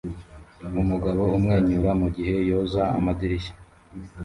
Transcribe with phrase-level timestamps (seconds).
[0.81, 3.53] Umugabo amwenyura mugihe yoza amadirishya